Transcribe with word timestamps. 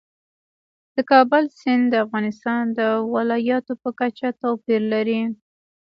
د 0.95 0.97
کابل 1.11 1.43
سیند 1.59 1.83
د 1.89 1.95
افغانستان 2.05 2.61
د 2.79 2.79
ولایاتو 3.13 3.73
په 3.81 3.89
کچه 3.99 4.27
توپیر 4.41 4.81
لري. 4.93 5.21